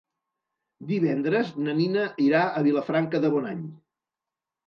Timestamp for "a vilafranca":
2.61-3.21